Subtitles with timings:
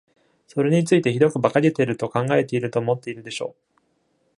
[0.47, 3.55] それについてひどく馬鹿げてると考えていると思っているでしょ？